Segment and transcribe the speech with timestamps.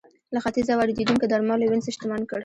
[0.33, 2.39] له ختیځه واردېدونکو درملو وینز شتمن کړ.